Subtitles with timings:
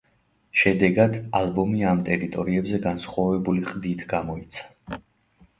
[0.61, 5.01] შედეგად, ალბომი ამ ტერიტორიებზე განსხვავებული ყდით გამოიცა.